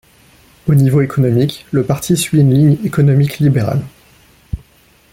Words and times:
Au 0.67 0.73
niveau 0.73 1.01
économique, 1.03 1.67
le 1.69 1.83
parti 1.85 2.17
suit 2.17 2.39
une 2.39 2.51
ligne 2.55 2.79
économique 2.83 3.37
libérale. 3.37 3.83